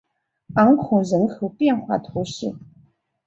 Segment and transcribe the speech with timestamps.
[0.55, 2.55] 昂孔人口变化图示